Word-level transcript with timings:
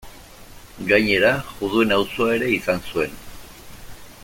Gainera, 0.91 1.33
juduen 1.59 1.93
auzoa 1.99 2.31
ere 2.39 2.51
izan 2.55 2.83
zuen. 2.89 3.15